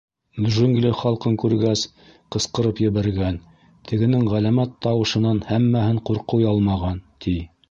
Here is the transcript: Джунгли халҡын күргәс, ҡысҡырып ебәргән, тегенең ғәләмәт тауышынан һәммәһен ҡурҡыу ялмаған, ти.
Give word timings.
Джунгли 0.43 0.91
халҡын 1.01 1.35
күргәс, 1.43 1.83
ҡысҡырып 2.35 2.81
ебәргән, 2.85 3.37
тегенең 3.91 4.27
ғәләмәт 4.35 4.75
тауышынан 4.87 5.45
һәммәһен 5.53 6.05
ҡурҡыу 6.11 6.45
ялмаған, 6.49 7.03
ти. 7.27 7.41